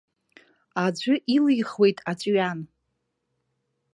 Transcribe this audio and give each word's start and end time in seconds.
Аӡәы 0.83 1.15
илихуеит 1.35 1.97
аҵәҩан. 2.11 2.59